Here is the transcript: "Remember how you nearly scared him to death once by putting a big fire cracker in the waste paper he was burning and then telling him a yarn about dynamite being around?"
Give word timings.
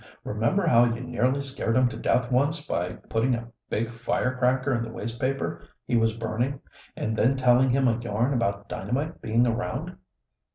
"Remember 0.23 0.65
how 0.65 0.85
you 0.85 1.01
nearly 1.01 1.43
scared 1.43 1.77
him 1.77 1.87
to 1.89 1.95
death 1.95 2.31
once 2.31 2.65
by 2.65 2.93
putting 3.07 3.35
a 3.35 3.49
big 3.69 3.91
fire 3.91 4.35
cracker 4.35 4.73
in 4.73 4.81
the 4.81 4.89
waste 4.89 5.21
paper 5.21 5.61
he 5.85 5.95
was 5.95 6.17
burning 6.17 6.59
and 6.95 7.15
then 7.15 7.37
telling 7.37 7.69
him 7.69 7.87
a 7.87 7.99
yarn 7.99 8.33
about 8.33 8.67
dynamite 8.67 9.21
being 9.21 9.45
around?" 9.45 9.95